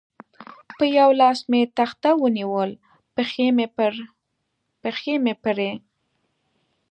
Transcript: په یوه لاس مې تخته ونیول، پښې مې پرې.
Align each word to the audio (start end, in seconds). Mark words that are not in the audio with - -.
په 0.77 0.83
یوه 0.97 1.13
لاس 1.21 1.39
مې 1.51 1.61
تخته 1.77 2.09
ونیول، 2.21 2.71
پښې 4.81 5.13
مې 5.25 5.35
پرې. 5.43 5.71